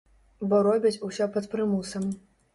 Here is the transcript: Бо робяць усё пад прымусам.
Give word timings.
Бо 0.53 0.61
робяць 0.67 0.93
усё 1.09 1.29
пад 1.37 1.45
прымусам. 1.53 2.11